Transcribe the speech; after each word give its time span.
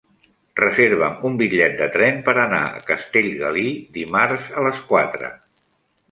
Reserva'm 0.59 1.17
un 1.29 1.33
bitllet 1.41 1.75
de 1.81 1.87
tren 1.97 2.17
per 2.29 2.33
anar 2.43 2.61
a 2.69 2.81
Castellgalí 2.87 3.65
dimarts 3.99 4.47
a 4.63 4.65
les 4.69 4.81
quatre. 4.93 5.31